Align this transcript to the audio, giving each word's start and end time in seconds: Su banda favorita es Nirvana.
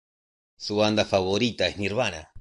Su 0.57 0.77
banda 0.77 1.05
favorita 1.05 1.67
es 1.67 1.77
Nirvana. 1.77 2.27